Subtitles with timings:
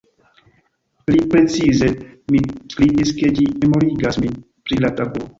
[1.09, 1.89] Pli precize,
[2.35, 5.29] mi skribis ke ĝi "memorigas min" pri la tabuo.